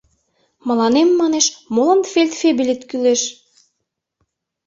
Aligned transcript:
Мыланем, 0.67 1.09
манеш, 1.19 1.45
молан 1.73 2.01
фельдфебелет 2.11 2.81
кӱлеш? 2.89 3.21